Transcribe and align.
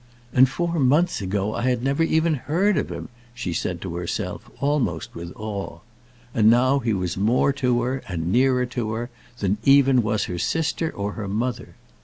"And 0.33 0.49
four 0.49 0.79
months 0.79 1.21
ago 1.21 1.53
I 1.53 1.61
had 1.61 1.83
never 1.83 2.01
even 2.01 2.33
heard 2.33 2.75
of 2.75 2.89
him," 2.91 3.09
she 3.35 3.53
said 3.53 3.81
to 3.81 3.97
herself, 3.97 4.49
almost 4.59 5.13
with 5.13 5.31
awe. 5.35 5.81
And 6.33 6.49
now 6.49 6.79
he 6.79 6.91
was 6.91 7.17
more 7.17 7.53
to 7.61 7.83
her, 7.83 8.01
and 8.07 8.31
nearer 8.31 8.65
to 8.65 8.93
her, 8.93 9.11
than 9.37 9.59
even 9.63 10.01
was 10.01 10.23
her 10.23 10.39
sister 10.39 10.89
or 10.89 11.11
her 11.11 11.27
mother! 11.27 11.75